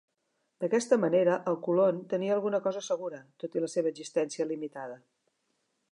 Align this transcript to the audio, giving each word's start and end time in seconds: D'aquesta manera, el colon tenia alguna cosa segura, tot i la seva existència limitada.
D'aquesta 0.63 0.97
manera, 1.01 1.35
el 1.51 1.57
colon 1.67 1.99
tenia 2.15 2.33
alguna 2.37 2.61
cosa 2.69 2.83
segura, 2.87 3.21
tot 3.45 3.59
i 3.59 3.63
la 3.67 3.73
seva 3.75 3.95
existència 3.95 4.49
limitada. 4.55 4.99